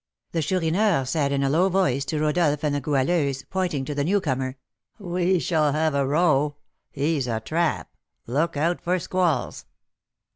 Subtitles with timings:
[0.31, 4.03] The Chourineur said, in a low voice, to Rodolph and the Goualeuse, pointing to the
[4.03, 4.57] newcomer,
[4.97, 6.55] "We shall have a row.
[6.89, 7.93] He's a 'trap.'
[8.25, 9.65] Look out for squalls."